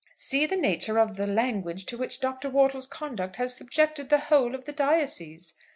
"See 0.15 0.47
the 0.47 0.55
nature 0.55 0.97
of 0.99 1.15
the 1.15 1.27
language 1.27 1.85
to 1.85 1.95
which 1.95 2.21
Dr. 2.21 2.49
Wortle's 2.49 2.87
conduct 2.87 3.35
has 3.35 3.55
subjected 3.55 4.09
the 4.09 4.17
whole 4.17 4.55
of 4.55 4.65
the 4.65 4.71
diocese!" 4.73 5.53